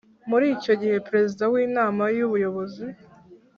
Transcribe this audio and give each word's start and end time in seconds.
Muri 0.29 0.45
icyo 0.55 0.73
gihe 0.81 0.97
Perezida 1.07 1.43
w 1.53 1.55
Inama 1.65 2.03
y 2.17 2.23
Ubuyobozi 2.27 2.87